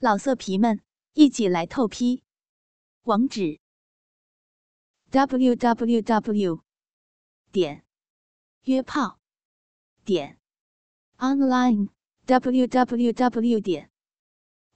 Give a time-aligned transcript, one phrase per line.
[0.00, 0.80] 老色皮们，
[1.14, 2.22] 一起来透批！
[3.02, 3.58] 网址
[5.10, 6.62] ：w w w
[7.50, 7.84] 点
[8.62, 9.18] 约炮
[10.04, 10.38] 点
[11.16, 11.88] online
[12.26, 13.90] w w w 点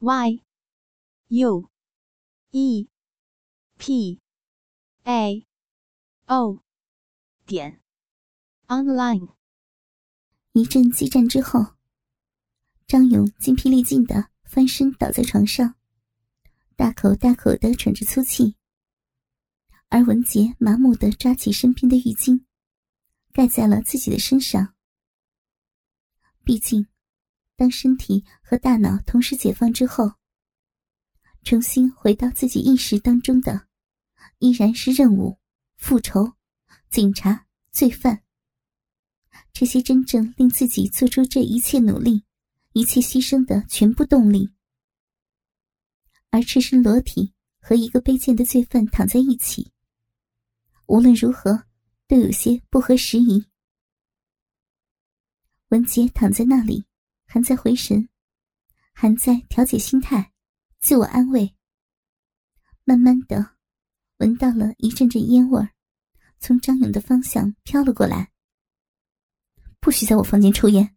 [0.00, 0.42] y
[1.28, 1.70] u
[2.50, 2.88] e
[3.78, 4.20] p
[5.04, 5.46] a
[6.26, 6.64] o
[7.46, 7.80] 点
[8.66, 9.36] online。
[10.54, 11.76] 一阵激战之后，
[12.88, 14.31] 张勇精疲力尽的。
[14.52, 15.76] 翻身倒在床上，
[16.76, 18.54] 大口大口的喘着粗气。
[19.88, 22.44] 而文杰麻木的抓起身边的浴巾，
[23.32, 24.74] 盖在了自己的身上。
[26.44, 26.86] 毕竟，
[27.56, 30.12] 当身体和大脑同时解放之后，
[31.42, 33.68] 重新回到自己意识当中的，
[34.36, 35.38] 依然是任务、
[35.78, 36.34] 复仇、
[36.90, 38.22] 警察、罪犯。
[39.54, 42.26] 这些真正令自己做出这一切努力。
[42.72, 44.50] 一切牺牲的全部动力，
[46.30, 49.70] 而赤身裸体和一个卑贱的罪犯躺在一起，
[50.86, 51.64] 无论如何
[52.06, 53.44] 都有些不合时宜。
[55.68, 56.86] 文杰躺在那里，
[57.26, 58.08] 还在回神，
[58.92, 60.32] 还在调节心态，
[60.80, 61.54] 自我安慰。
[62.84, 63.56] 慢慢的，
[64.16, 65.70] 闻到了一阵阵烟味儿，
[66.38, 68.32] 从张勇的方向飘了过来。
[69.78, 70.96] 不许在我房间抽烟。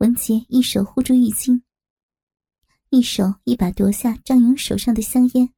[0.00, 1.60] 文杰一手护住浴巾，
[2.88, 5.52] 一手一把夺下张勇手上的香烟，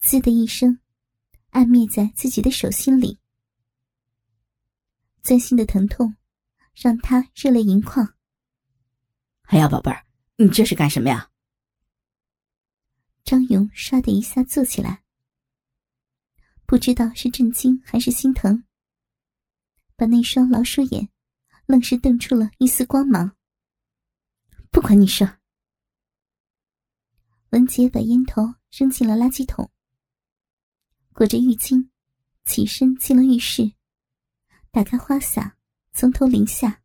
[0.00, 0.80] 滋的一声，
[1.50, 3.20] 暗灭在自己的手心里。
[5.22, 6.16] 钻心的疼痛
[6.74, 8.16] 让他热泪盈眶。
[9.42, 10.04] 哎呀，宝贝儿，
[10.34, 11.30] 你这是干什么呀？
[13.22, 15.04] 张勇唰的一下坐起来，
[16.66, 18.64] 不知道是震惊还是心疼，
[19.94, 21.08] 把那双老鼠眼。
[21.70, 23.36] 愣是瞪出了一丝光芒。
[24.72, 25.38] 不管你事。
[27.50, 29.70] 文杰把烟头扔进了垃圾桶，
[31.12, 31.88] 裹着浴巾，
[32.44, 33.72] 起身进了浴室，
[34.72, 35.56] 打开花洒，
[35.92, 36.82] 从头淋下。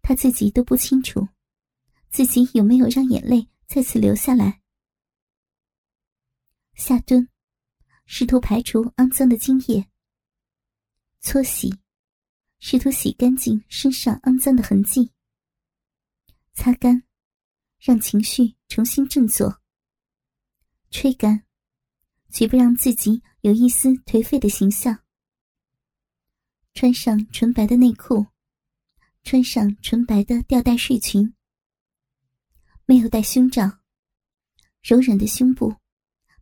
[0.00, 1.26] 他自己都不清楚，
[2.10, 4.62] 自己有没有让眼泪再次流下来。
[6.74, 7.28] 下蹲，
[8.06, 9.90] 试图排除肮脏的精液，
[11.18, 11.80] 搓洗。
[12.60, 15.12] 试图洗干净身上肮脏的痕迹，
[16.54, 17.04] 擦干，
[17.78, 19.62] 让情绪重新振作。
[20.90, 21.44] 吹干，
[22.30, 24.98] 绝不让自己有一丝颓废的形象。
[26.74, 28.26] 穿上纯白的内裤，
[29.22, 31.34] 穿上纯白的吊带睡裙，
[32.86, 33.80] 没有戴胸罩，
[34.82, 35.76] 柔软的胸部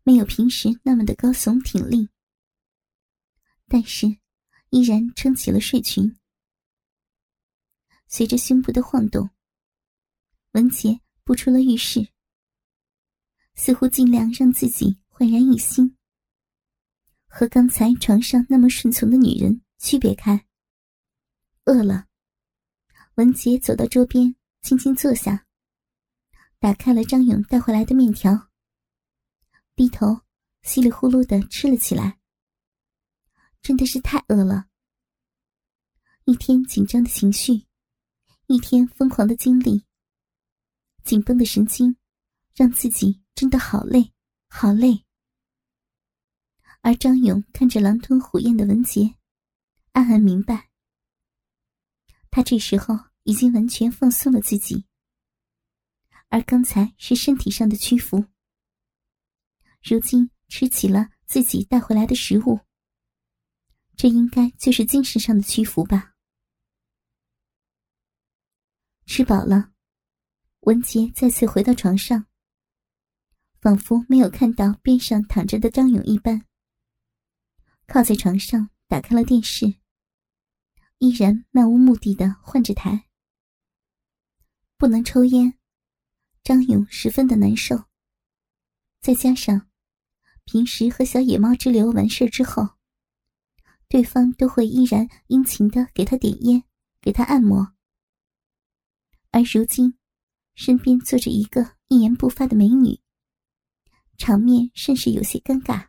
[0.03, 2.09] 没有平时那么的高耸挺立，
[3.69, 4.16] 但是。
[4.76, 6.19] 依然撑起了睡裙，
[8.09, 9.31] 随着胸部的晃动，
[10.53, 12.06] 文杰步出了浴室，
[13.54, 15.97] 似乎尽量让自己焕然一新，
[17.26, 20.47] 和刚才床上那么顺从的女人区别开。
[21.65, 22.09] 饿了，
[23.15, 25.47] 文杰走到桌边，轻轻坐下，
[26.59, 28.50] 打开了张勇带回来的面条，
[29.75, 30.20] 低头
[30.65, 32.16] 稀里呼噜的吃了起来。
[33.66, 34.69] 真的是太饿了。
[36.25, 37.66] 一天紧张的情绪，
[38.47, 39.84] 一天疯狂的经历，
[41.03, 41.97] 紧绷的神经，
[42.54, 44.12] 让自己真的好累，
[44.47, 45.04] 好累。
[46.82, 49.16] 而张勇看着狼吞虎咽的文杰，
[49.91, 50.71] 暗暗明白，
[52.31, 54.87] 他这时候已经完全放松了自己，
[56.28, 58.27] 而刚才是身体上的屈服，
[59.83, 62.60] 如今吃起了自己带回来的食物。
[63.97, 66.15] 这应该就是精神上的屈服吧。
[69.07, 69.73] 吃饱了，
[70.61, 72.27] 文杰再次回到床上，
[73.59, 76.45] 仿佛没有看到边上躺着的张勇一般，
[77.87, 79.77] 靠在床上打开了电视，
[80.99, 83.09] 依然漫无目的的换着台。
[84.77, 85.59] 不能抽烟，
[86.45, 87.84] 张勇十分的难受。
[89.01, 89.71] 再加上
[90.45, 92.76] 平时和小野猫之流完事之后。
[93.88, 96.65] 对方都会依然殷勤的给他点烟，
[97.00, 97.74] 给他按摩。
[99.30, 99.97] 而如今，
[100.54, 103.00] 身边坐着一个一言不发的美女，
[104.16, 105.88] 场面甚是有些尴尬。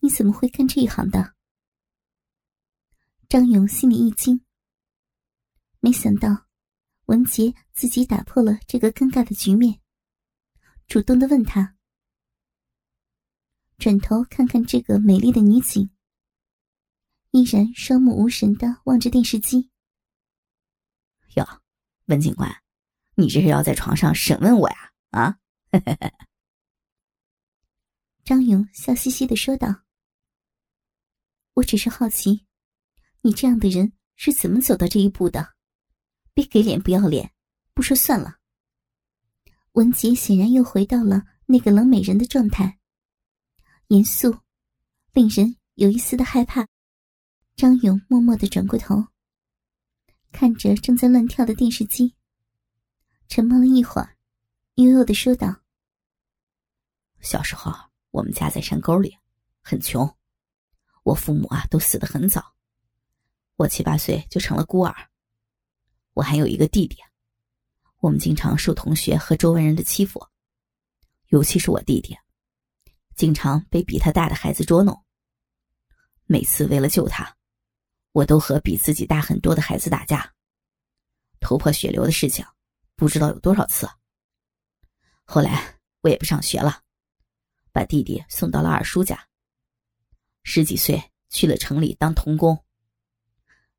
[0.00, 1.34] 你怎么会干这一行的？
[3.28, 4.44] 张勇心里一惊，
[5.78, 6.48] 没想到
[7.04, 9.80] 文杰自己打破了这个尴尬的局面，
[10.88, 11.76] 主动的问他。
[13.80, 15.88] 转头看看这个美丽的女警，
[17.30, 19.70] 依然双目无神的望着电视机。
[21.36, 21.62] 哟，
[22.04, 22.54] 文警官，
[23.14, 24.92] 你这是要在床上审问我呀？
[25.12, 25.38] 啊？
[28.22, 29.84] 张勇笑嘻嘻的说道
[31.54, 32.44] ：“我只是好奇，
[33.22, 35.54] 你这样的人是怎么走到这一步的？
[36.34, 37.32] 别给脸不要脸，
[37.72, 38.40] 不说算了。”
[39.72, 42.78] 文杰显然又回到了那个冷美人的状态，
[43.90, 44.38] 严肃，
[45.12, 46.64] 令人有一丝的害怕。
[47.56, 49.04] 张勇默默的转过头，
[50.30, 52.14] 看着正在乱跳的电视机，
[53.26, 54.16] 沉默了一会儿，
[54.76, 55.62] 悠悠的说道
[57.20, 57.74] ：“小时候，
[58.12, 59.18] 我们家在山沟里，
[59.60, 60.08] 很穷，
[61.02, 62.54] 我父母啊都死得很早，
[63.56, 64.94] 我七八岁就成了孤儿。
[66.12, 66.96] 我还有一个弟弟，
[67.98, 70.24] 我们经常受同学和周围人的欺负，
[71.30, 72.16] 尤其是我弟弟，
[73.20, 75.04] 经常被比他大的孩子捉弄。
[76.24, 77.36] 每次为了救他。”
[78.12, 80.34] 我都和比自己大很多的孩子打架，
[81.38, 82.42] 头破血流的事情
[82.96, 83.86] 不知道有多少次。
[85.22, 86.80] 后来我也不上学了，
[87.70, 89.28] 把弟弟送到了二叔家。
[90.42, 92.64] 十几岁去了城里当童工，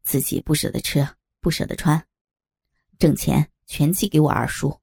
[0.03, 1.05] 自己不舍得吃，
[1.39, 2.07] 不舍得穿，
[2.99, 4.79] 挣钱全寄给我二叔，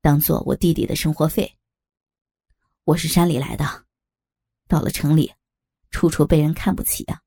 [0.00, 1.57] 当做我弟弟的生活费。
[2.88, 3.84] 我是山里来的，
[4.66, 5.34] 到了城里，
[5.90, 7.20] 处处被人看不起呀。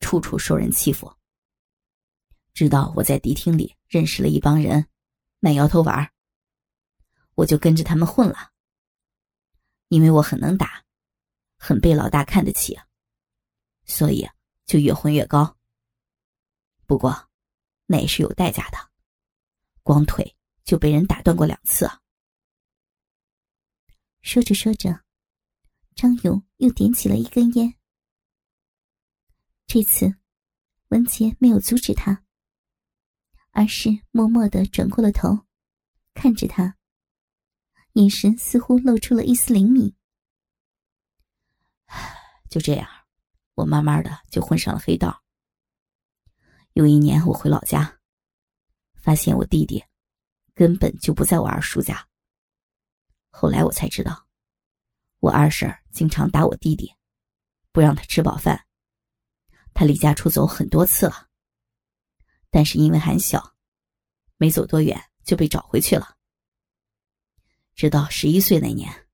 [0.00, 1.14] 处处受人欺负。
[2.52, 4.88] 知道我在迪厅里认识了一帮人，
[5.38, 6.12] 卖摇头丸，
[7.36, 8.50] 我就跟着他们混了。
[9.86, 10.84] 因为我很能打，
[11.56, 12.76] 很被老大看得起，
[13.84, 14.28] 所以
[14.66, 15.56] 就越混越高。
[16.86, 17.28] 不过，
[17.86, 18.78] 那也是有代价的，
[19.84, 21.88] 光腿就被人打断过两次。
[24.28, 25.04] 说着说着，
[25.94, 27.74] 张勇又点起了一根烟。
[29.66, 30.18] 这次，
[30.88, 32.26] 文杰没有阻止他，
[33.52, 35.46] 而是默默的转过了头，
[36.12, 36.76] 看着他，
[37.94, 39.96] 眼神似乎露出了一丝灵敏。
[42.50, 42.86] 就这样，
[43.54, 45.24] 我慢慢的就混上了黑道。
[46.74, 47.98] 有一年，我回老家，
[48.92, 49.82] 发现我弟弟
[50.52, 52.06] 根本就不在我二叔家。
[53.40, 54.26] 后来我才知道，
[55.20, 56.92] 我二婶经常打我弟弟，
[57.70, 58.66] 不让他吃饱饭。
[59.72, 61.28] 他离家出走很多次了，
[62.50, 63.54] 但是因为还小，
[64.38, 66.16] 没走多远就被找回去了。
[67.76, 69.06] 直到十一岁那年，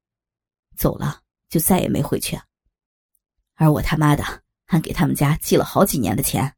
[0.75, 2.41] 走了就再也没回去。
[3.57, 4.25] 而我他妈的
[4.65, 6.57] 还给他们家寄了好几年的钱。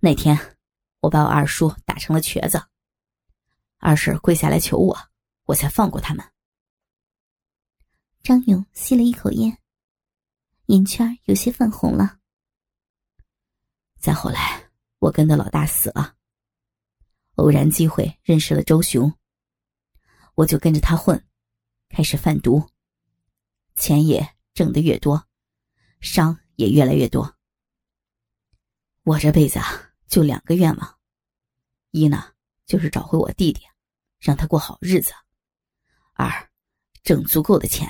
[0.00, 0.56] 那天，
[1.00, 2.64] 我把我二叔打成了瘸子，
[3.76, 4.98] 二婶跪下来求我，
[5.44, 6.24] 我才放过他们。
[8.22, 9.58] 张勇吸了一口烟，
[10.66, 12.18] 眼圈有些泛红了。
[13.98, 16.16] 再后来，我跟的老大死了。
[17.36, 19.12] 偶然机会认识了周雄，
[20.34, 21.26] 我就跟着他混，
[21.88, 22.70] 开始贩毒，
[23.74, 25.26] 钱也挣得越多，
[26.00, 27.36] 伤也越来越多。
[29.02, 30.98] 我这辈子啊就两个愿望，
[31.90, 32.34] 一呢
[32.66, 33.62] 就是找回我弟弟，
[34.20, 35.12] 让他过好日子；
[36.14, 36.50] 二，
[37.02, 37.88] 挣足够的钱，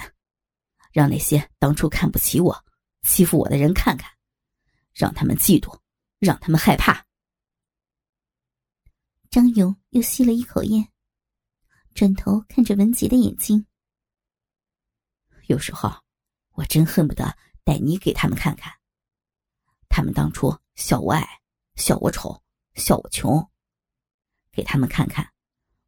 [0.92, 2.64] 让那些当初看不起我、
[3.02, 4.10] 欺负我的人看看，
[4.92, 5.78] 让他们嫉妒。
[6.24, 7.04] 让他们害怕。
[9.28, 10.88] 张勇又吸了一口烟，
[11.94, 13.66] 转头看着文杰的眼睛。
[15.48, 15.90] 有时候，
[16.50, 18.72] 我真恨不得带你给他们看看。
[19.88, 21.40] 他们当初笑我矮，
[21.74, 22.40] 笑我丑，
[22.76, 23.50] 笑我穷，
[24.52, 25.28] 给他们看看，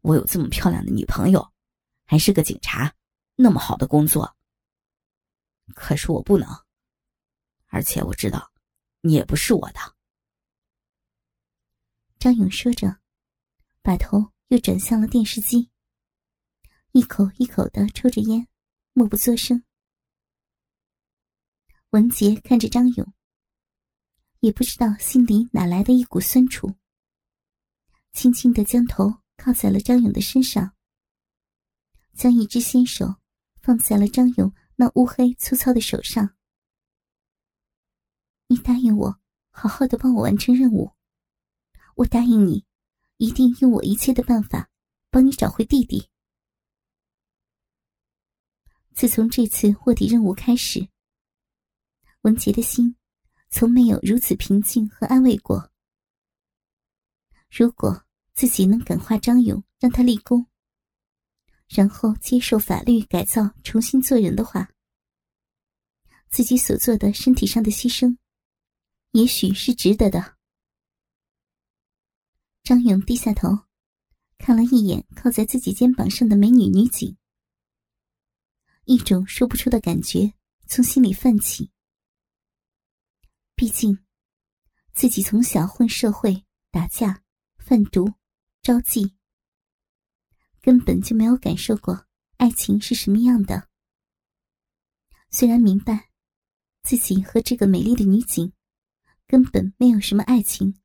[0.01, 1.54] 我有这么漂亮的女朋友，
[2.05, 2.95] 还是个警察，
[3.37, 4.37] 那么好的工作。
[5.75, 6.49] 可是我不能，
[7.67, 8.53] 而且我知道，
[9.01, 9.81] 你也不是我的。
[12.19, 12.99] 张勇说着，
[13.83, 15.71] 把头又转向了电视机，
[16.93, 18.47] 一口一口的抽着烟，
[18.93, 19.65] 默不作声。
[21.91, 23.15] 文杰看着张勇，
[24.41, 26.75] 也不知道心里哪来的一股酸楚，
[28.13, 30.74] 轻轻的将头靠在了张勇的身上，
[32.15, 33.17] 将一只纤手
[33.61, 36.35] 放在了张勇那乌黑粗糙的手上。
[38.47, 40.93] 你答应我，好好的帮我完成任务。
[41.97, 42.65] 我答应你，
[43.17, 44.71] 一定用我一切的办法
[45.11, 46.09] 帮你找回弟弟。
[48.93, 50.89] 自从这次卧底任务开始，
[52.23, 52.97] 文杰的心
[53.51, 55.71] 从没有如此平静和安慰过。
[57.51, 58.05] 如果
[58.35, 60.47] 自己能感化张勇，让他立功，
[61.75, 64.71] 然后接受法律改造，重新做人的话，
[66.31, 68.17] 自己所做的身体上的牺牲，
[69.11, 70.37] 也许是值得的。
[72.63, 73.49] 张勇低下头，
[74.39, 77.17] 看了一眼靠在自己肩膀上的美女女警，
[78.85, 80.33] 一种说不出的感觉
[80.69, 81.73] 从心里泛起。
[83.57, 83.99] 毕竟，
[84.93, 87.25] 自己从小混社会、打架、
[87.59, 88.13] 贩毒、
[88.63, 89.13] 招妓，
[90.65, 92.07] 根本就没有感受过
[92.39, 93.69] 爱情是什么样的。
[95.31, 96.09] 虽然明白
[96.83, 98.51] 自己和这个美丽的女警
[99.27, 100.81] 根本没有什么爱情，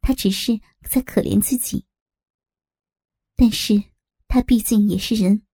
[0.00, 0.60] 他只是
[0.90, 1.86] 在可怜自己。
[3.36, 3.80] 但是
[4.26, 5.46] 他毕竟也是人，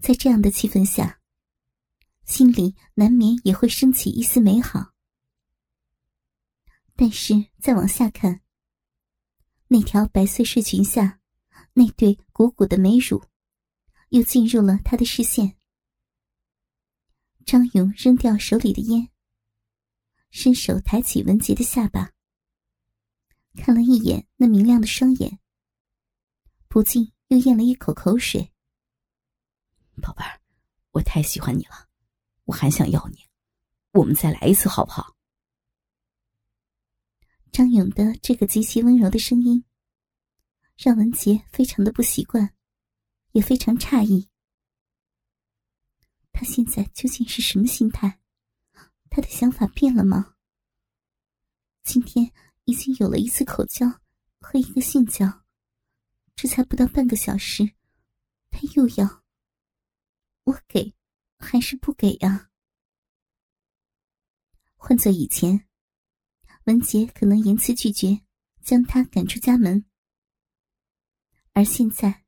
[0.00, 1.20] 在这样的气氛下，
[2.24, 4.92] 心里难免也会升起一丝美好。
[6.96, 8.42] 但是再往下看，
[9.68, 11.19] 那条白色睡裙下
[11.80, 13.24] 那对鼓鼓的美乳，
[14.10, 15.56] 又进入了他的视线。
[17.46, 19.08] 张勇扔掉手里的烟，
[20.30, 22.12] 伸手抬起文杰的下巴，
[23.54, 25.38] 看了一眼那明亮的双眼，
[26.68, 28.52] 不禁又咽了一口口水。
[30.02, 30.38] 宝贝儿，
[30.90, 31.88] 我太喜欢你了，
[32.44, 33.24] 我还想要你，
[33.92, 35.16] 我们再来一次好不好？
[37.50, 39.64] 张勇的这个极其温柔的声音，
[40.82, 42.54] 让文杰非常的不习惯，
[43.32, 44.30] 也非常诧异。
[46.32, 48.18] 他现在究竟是什么心态？
[49.10, 50.36] 他的想法变了吗？
[51.82, 52.32] 今天
[52.64, 53.86] 已经有了一次口交
[54.38, 55.44] 和一个性交，
[56.34, 57.74] 这才不到半个小时，
[58.50, 59.22] 他又要
[60.44, 60.94] 我给
[61.36, 62.50] 还是不给呀？
[64.76, 65.68] 换做以前，
[66.64, 68.22] 文杰可能言辞拒绝，
[68.62, 69.84] 将他赶出家门。
[71.52, 72.24] 而现在，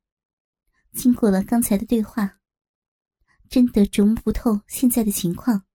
[0.93, 2.39] 经过了刚才的对话。
[3.49, 5.65] 真的琢磨不透现在的情况。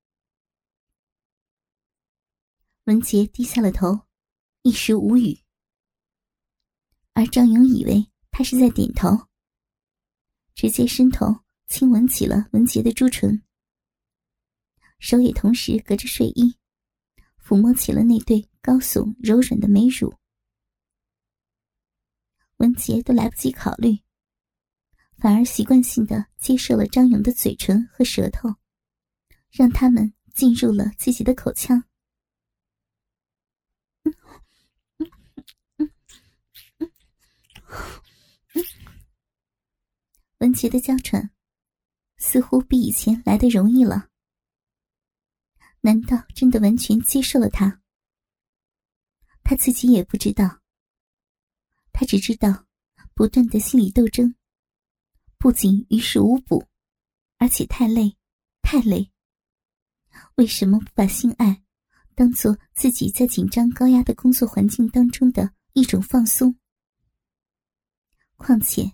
[2.86, 4.00] 文杰低下了头，
[4.62, 5.38] 一时无语。
[7.12, 9.28] 而张勇以为他是在点头，
[10.56, 13.44] 直接伸头亲吻起了文杰的朱唇，
[14.98, 16.58] 手也同时隔着睡衣，
[17.40, 20.12] 抚摸起了那对高耸柔软的美乳。
[22.58, 23.98] 文杰都来不及考虑。
[25.16, 28.54] 反而习惯性的接受了张勇的嘴唇和舌头，
[29.50, 31.82] 让他们进入了自己的口腔。
[40.38, 41.30] 文杰的娇喘
[42.18, 44.08] 似乎比以前来的容易了。
[45.80, 47.82] 难道真的完全接受了他？
[49.42, 50.60] 他自己也不知道。
[51.98, 52.64] 他只知道
[53.12, 54.32] 不断的心理斗争。
[55.36, 56.68] 不仅于事无补，
[57.38, 58.16] 而且太累，
[58.62, 59.10] 太累。
[60.36, 61.64] 为什么不把性爱
[62.14, 66.56] 当做自己在紧张高压的工作环境当中的一种放松？
[68.36, 68.92] 况且，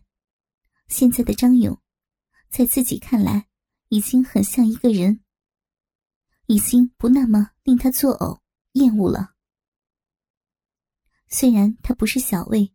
[0.89, 1.79] 现在的张勇，
[2.49, 3.49] 在自己看来
[3.91, 5.23] 已经很像一个人，
[6.47, 8.41] 已经不那么令他作呕、
[8.73, 9.35] 厌恶了。
[11.29, 12.73] 虽然他不是小魏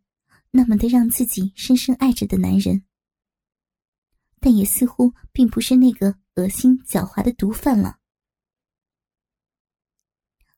[0.50, 2.84] 那么的让自己深深爱着的男人。
[4.40, 7.98] 但也似乎并不是那个恶心狡猾的毒贩了。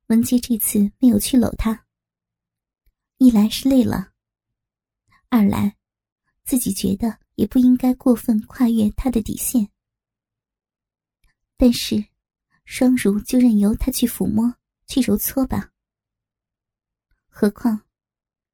[0.06, 1.86] 文杰这次没有去搂他，
[3.18, 4.12] 一来是累了，
[5.28, 5.76] 二来
[6.44, 9.68] 自己觉得也不应该过分跨越他的底线。
[11.56, 12.04] 但是，
[12.64, 14.54] 双乳就任由他去抚摸、
[14.86, 15.72] 去揉搓吧。
[17.28, 17.82] 何况，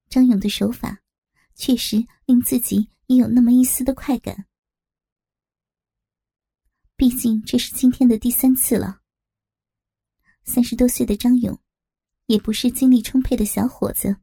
[0.09, 1.03] 张勇的手法
[1.59, 4.47] 确实令自己也有那么一丝的快感。
[6.97, 9.01] 毕竟这是今天的第三次了。
[10.45, 11.61] 三十多岁的张勇，
[12.27, 14.17] 也不是精力充沛的小伙子。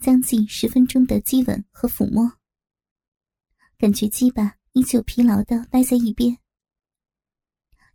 [0.00, 2.38] 将近十分钟的激吻和抚摸，
[3.76, 6.38] 感觉鸡巴依旧疲劳的歪在一边，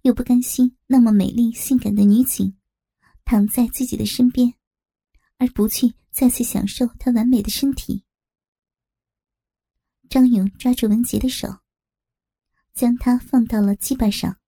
[0.02, 2.58] 又不甘心那么美丽性感的女警
[3.24, 4.54] 躺在自己的身边，
[5.44, 8.06] 而不去再次享受她完美的身体。
[10.10, 11.60] 张勇抓住文杰的手。
[12.74, 14.40] 将他放到了鸡巴上，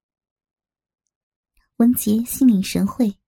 [1.76, 3.20] 文杰心领神会，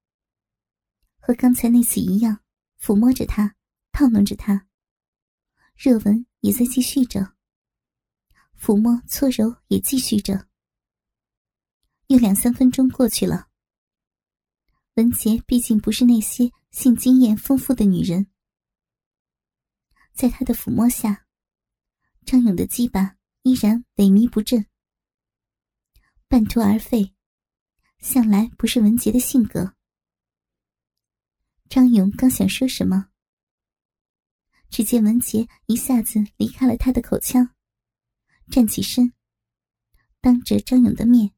[1.20, 2.44] 和刚才那次一样，
[2.82, 3.56] 抚摸着他，
[3.92, 4.66] 套弄着他，
[5.76, 7.36] 热吻也在继续着，
[8.60, 10.48] 抚摸搓揉也继续着。
[12.08, 13.50] 又两三分钟过去了，
[14.96, 18.28] 文杰毕竟不是那些性经验丰富的女人，
[20.14, 21.26] 在他的抚摸下，
[22.24, 24.64] 张勇的鸡巴依然萎靡不振。
[26.28, 27.16] 半途而废，
[27.98, 29.74] 向来不是文杰的性格。
[31.68, 33.10] 张勇刚想说什么，
[34.70, 37.56] 只见文杰一下子离开了他的口腔，
[38.52, 39.12] 站起身，
[40.22, 41.34] 当着张勇的面，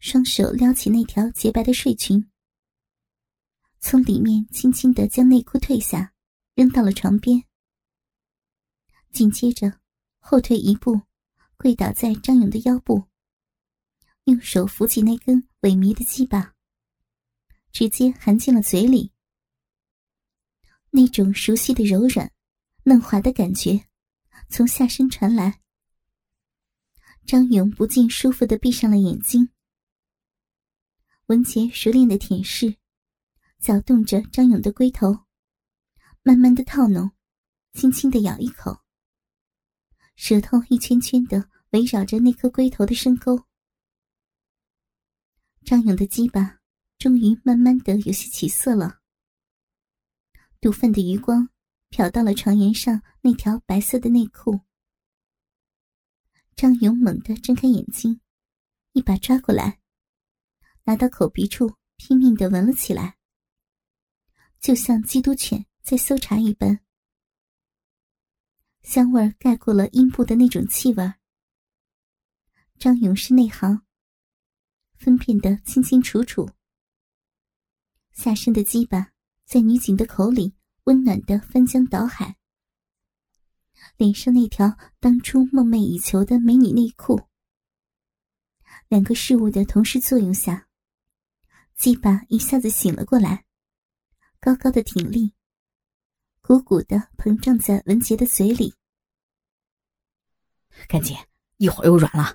[0.00, 2.30] 双手撩起那条洁白的睡裙，
[3.80, 6.12] 从里面轻轻的将内裤褪下，
[6.54, 7.44] 扔到了床边。
[9.12, 9.80] 紧接着，
[10.18, 11.00] 后退一步，
[11.56, 13.04] 跪倒在张勇的腰部，
[14.24, 16.54] 用手扶起那根萎靡的鸡巴，
[17.72, 19.12] 直接含进了嘴里。
[20.90, 22.32] 那种熟悉的柔软、
[22.84, 23.86] 嫩滑的感觉
[24.48, 25.60] 从下身传来，
[27.26, 29.50] 张勇不禁舒服的闭上了眼睛。
[31.26, 32.77] 文杰熟练的舔舐，
[33.58, 35.24] 搅动着张勇的龟头，
[36.22, 37.10] 慢慢的套弄，
[37.72, 38.80] 轻轻的咬一口，
[40.16, 43.44] 舌头一圈圈的围绕着那颗龟头的深沟。
[45.64, 46.60] 张勇的鸡巴
[46.98, 49.00] 终于慢慢的有些起色了。
[50.60, 51.50] 毒贩的余光
[51.90, 54.60] 瞟到了床沿上那条白色的内裤。
[56.56, 58.20] 张勇猛地睁开眼睛，
[58.92, 59.80] 一把抓过来，
[60.84, 63.17] 拿到口鼻处拼命的闻了起来，
[64.60, 66.80] 就像缉毒犬在搜查一般。
[68.82, 71.12] 香味盖过了阴部的那种气味。
[72.78, 73.82] 张勇是内行，
[74.96, 76.48] 分辨得清清楚楚。
[78.12, 79.12] 下身的鸡巴。
[79.48, 82.36] 在女警的口里，温暖的翻江倒海。
[83.96, 87.18] 脸上那条当初梦寐以求的美女内裤，
[88.88, 90.68] 两个事物的同时作用下，
[91.76, 93.46] 鸡巴一下子醒了过来，
[94.48, 95.34] 高高的挺立，
[96.40, 98.72] 鼓鼓的膨胀在文杰的嘴里。
[100.88, 101.14] 赶紧，
[101.58, 102.34] 一会儿又软了。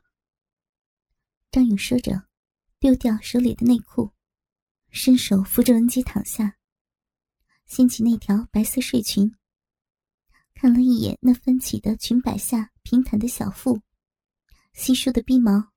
[1.49, 2.27] 张勇说着，
[2.77, 4.11] 丢掉手里的内裤，
[4.91, 6.55] 伸手扶着文杰躺下。
[7.65, 9.35] 掀起那条白色睡裙，
[10.53, 13.81] 看了一眼那翻起的裙摆下平坦的小腹，
[14.73, 15.71] 稀疏的逼毛。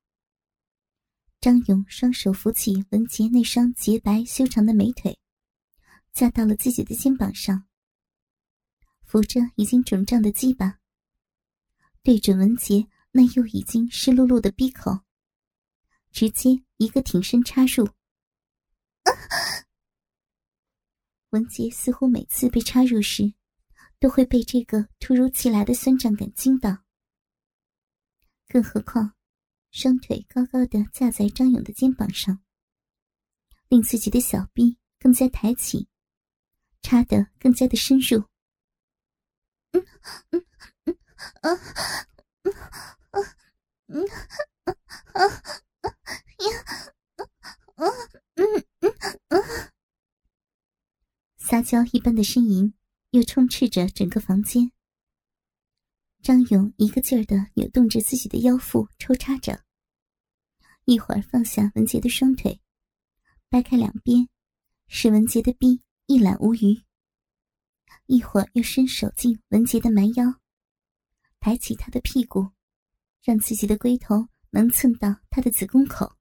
[1.41, 5.17] 张勇双手扶起文杰那双洁白修长的美腿，
[6.17, 7.67] 架到了自己的肩膀上，
[9.03, 10.79] 扶着已经肿胀的鸡巴，
[12.01, 15.01] 对准文杰那又已经湿漉漉的鼻口，
[16.09, 17.87] 直接一个挺身插入。
[21.29, 23.35] 文杰似乎每次被插入时，
[23.99, 26.79] 都会被这个突如其来的酸胀感惊到。
[28.47, 29.13] 更何况，
[29.69, 32.41] 双腿高高的架在张勇的肩膀上，
[33.67, 35.87] 令自己的小臂更加抬起，
[36.87, 38.23] 插得更加的深入。
[39.73, 39.85] 嗯
[40.31, 40.45] 嗯
[40.85, 40.97] 嗯
[41.41, 41.51] 啊
[42.43, 42.53] 嗯
[43.11, 43.19] 啊
[43.87, 44.07] 嗯
[44.63, 45.21] 啊
[45.81, 45.91] 啊
[46.39, 46.47] 呀
[47.75, 47.83] 啊
[48.35, 48.63] 嗯！
[51.35, 52.73] 撒娇一般的呻吟，
[53.09, 54.71] 又充斥着整个房间。
[56.21, 59.65] 张勇一个劲儿的扭动着自己的腰腹，抽插着。
[60.85, 62.61] 一会儿放下文杰的双腿，
[63.49, 64.29] 掰开两边，
[64.87, 66.85] 使文杰的臂一览无余；
[68.05, 70.39] 一会儿又伸手进文杰的蛮腰，
[71.41, 72.51] 抬起他的屁股，
[73.21, 76.15] 让自己的龟头能蹭到他的子宫口；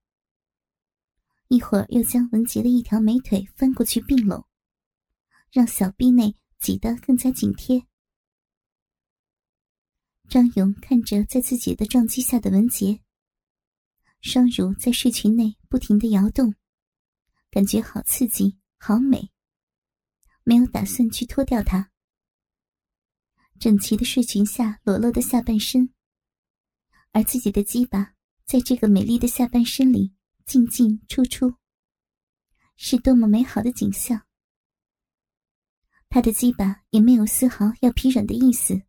[1.46, 4.44] 一会儿又将文杰的一条美腿翻过去并拢。
[5.52, 7.86] 让小臂内挤得更加紧贴。
[10.28, 13.00] 张勇看着在自己的撞击下的文杰，
[14.20, 16.56] 双乳在睡裙内不停的摇动，
[17.52, 19.30] 感觉好刺激，好美。
[20.48, 21.90] 没有打算去脱掉它。
[23.58, 25.92] 整齐的睡裙下裸露的下半身，
[27.10, 31.52] 而自己的鸡巴在这个美丽的下半身里进进出出，
[32.76, 34.24] 是多么美好的景象。
[36.08, 38.80] 他的鸡巴也没有丝毫要疲软的意思，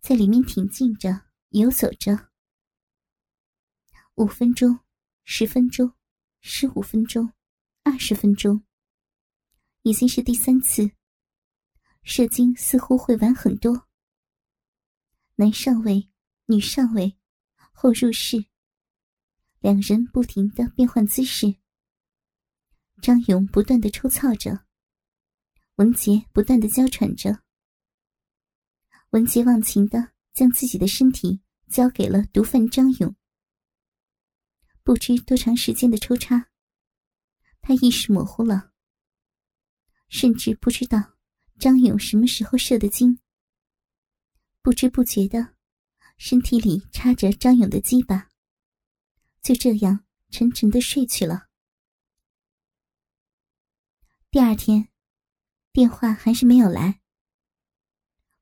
[0.00, 2.30] 在里面挺进着，游走着。
[4.14, 4.78] 五分钟，
[5.24, 5.92] 十分钟，
[6.40, 7.32] 十五分钟，
[7.82, 8.62] 二十分钟，
[9.82, 10.90] 已经是第三次。
[12.02, 13.86] 射精似乎会晚很多。
[15.36, 16.08] 男上位，
[16.46, 17.16] 女上位，
[17.72, 18.46] 后入室，
[19.60, 21.56] 两人不停的变换姿势。
[23.02, 24.66] 张勇不断的抽操着。
[25.76, 27.44] 文杰不断的娇喘着，
[29.10, 33.14] 文杰忘情的将自己的身体交给了毒贩张勇。
[34.82, 36.50] 不知多长时间的抽插，
[37.60, 38.72] 他意识模糊了，
[40.08, 41.14] 甚至不知道
[41.58, 43.18] 张勇什么时候射的精。
[44.62, 45.54] 不知不觉的，
[46.16, 48.28] 身体里插着张勇的鸡巴，
[49.42, 51.48] 就这样沉沉的睡去了。
[54.30, 54.88] 第二天。
[55.70, 57.02] 电话还是没有来，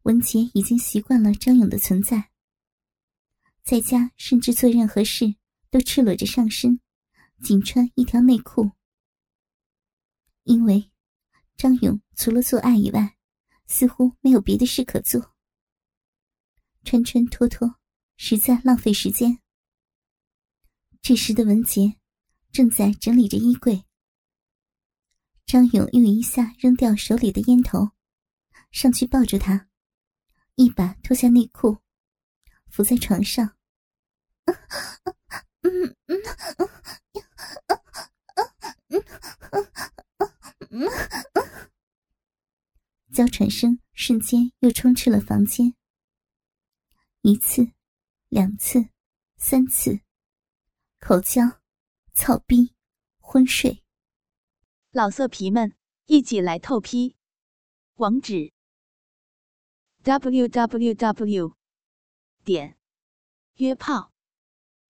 [0.04, 2.30] 文杰已经习惯了张勇的存在，
[3.62, 5.34] 在家甚至做任何事
[5.68, 6.80] 都赤裸着上身，
[7.42, 8.70] 仅穿一条内裤，
[10.44, 10.90] 因为
[11.56, 13.16] 张勇除了做爱以外，
[13.66, 15.34] 似乎没有别的事可做，
[16.84, 17.76] 穿穿脱脱
[18.16, 19.38] 实在浪费时间。
[21.00, 21.96] 这时的文杰
[22.52, 23.84] 正在整理着衣柜，
[25.46, 27.90] 张勇又一下扔掉手里的烟头，
[28.70, 29.68] 上去抱住他。
[30.56, 31.78] 一把脱下内裤，
[32.70, 33.56] 伏在床上。
[43.16, 45.74] 娇喘声瞬间又充斥了房间。
[47.22, 47.72] 一次，
[48.28, 48.90] 两次，
[49.38, 50.02] 三次，
[51.00, 51.62] 口交，
[52.12, 52.74] 操逼，
[53.16, 53.82] 昏睡。
[54.90, 55.74] 老色皮们，
[56.04, 57.16] 一起来透批！
[57.94, 58.52] 网址。
[60.04, 61.54] www.
[62.44, 62.76] 点
[63.54, 64.12] 约炮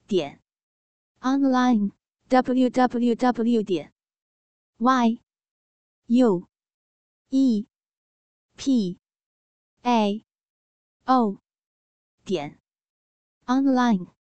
[0.09, 0.43] 点
[1.21, 1.93] online
[2.29, 3.62] www.
[3.62, 3.95] 点
[4.79, 5.23] y
[6.07, 6.49] u
[7.29, 7.69] e
[8.57, 8.99] p
[9.83, 10.25] a
[11.05, 11.40] o
[12.25, 12.59] 点
[13.47, 14.15] online